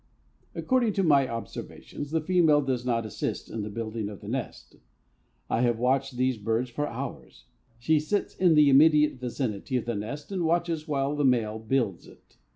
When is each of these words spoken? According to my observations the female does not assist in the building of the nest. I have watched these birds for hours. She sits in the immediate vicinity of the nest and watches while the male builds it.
According 0.55 0.93
to 0.93 1.03
my 1.03 1.27
observations 1.27 2.09
the 2.09 2.21
female 2.21 2.63
does 2.63 2.83
not 2.83 3.05
assist 3.05 3.51
in 3.51 3.61
the 3.61 3.69
building 3.69 4.09
of 4.09 4.19
the 4.19 4.27
nest. 4.27 4.77
I 5.47 5.61
have 5.61 5.77
watched 5.77 6.17
these 6.17 6.39
birds 6.39 6.71
for 6.71 6.87
hours. 6.87 7.45
She 7.77 7.99
sits 7.99 8.35
in 8.35 8.55
the 8.55 8.67
immediate 8.67 9.19
vicinity 9.19 9.77
of 9.77 9.85
the 9.85 9.93
nest 9.93 10.31
and 10.31 10.43
watches 10.43 10.87
while 10.87 11.15
the 11.15 11.23
male 11.23 11.59
builds 11.59 12.07
it. 12.07 12.37